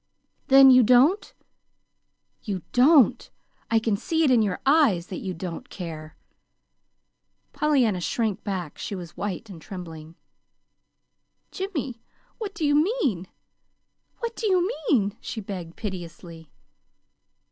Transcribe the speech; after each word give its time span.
"Then 0.47 0.71
you 0.71 0.81
don't 0.81 1.31
you 2.41 2.63
don't! 2.71 3.29
I 3.69 3.77
can 3.77 3.95
see 3.95 4.23
it 4.23 4.31
in 4.31 4.41
your 4.41 4.59
eyes 4.65 5.05
that 5.13 5.19
you 5.19 5.31
don't 5.35 5.69
care!" 5.69 6.17
Pollyanna 7.53 8.01
shrank 8.01 8.43
back. 8.43 8.79
She 8.79 8.95
was 8.95 9.15
white 9.15 9.47
and 9.47 9.61
trembling. 9.61 10.15
"Jimmy, 11.51 12.01
what 12.39 12.55
do 12.55 12.65
you 12.65 12.73
mean? 12.73 13.27
What 14.17 14.35
do 14.35 14.47
you 14.47 14.67
mean?" 14.89 15.17
she 15.21 15.39
begged 15.39 15.75
piteously. 15.75 16.49